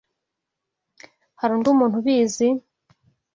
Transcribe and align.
Hari 1.39 1.53
undi 1.55 1.69
muntu 1.79 1.95
ubizi? 2.01 2.47